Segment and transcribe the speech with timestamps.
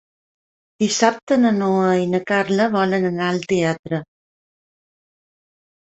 [0.83, 4.05] Dissabte na Noa i na Carla volen anar al teatre.